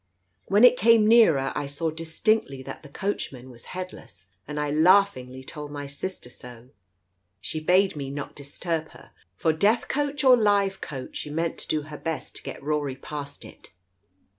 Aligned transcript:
When 0.47 0.63
it 0.63 0.77
came 0.79 1.07
nearer 1.07 1.51
I 1.53 1.67
saw 1.67 1.91
dis 1.91 2.19
tinctly 2.19 2.65
that 2.65 2.81
the 2.81 2.89
coachman 2.89 3.51
was 3.51 3.65
headless, 3.77 4.25
and 4.47 4.59
I 4.59 4.71
laughingly 4.71 5.43
told 5.43 5.69
my 5.69 5.85
sister 5.85 6.27
so. 6.31 6.69
She 7.39 7.59
bade 7.59 7.95
me 7.95 8.09
not 8.09 8.33
disturb 8.35 8.87
her, 8.93 9.11
for 9.35 9.53
death 9.53 9.87
coach 9.87 10.23
or 10.23 10.35
live 10.35 10.81
coach, 10.81 11.17
she 11.17 11.29
meant 11.29 11.59
to 11.59 11.67
do 11.67 11.83
her 11.83 11.99
best 11.99 12.35
to 12.37 12.41
get 12.41 12.63
Rory 12.63 12.95
past 12.95 13.45
it. 13.45 13.73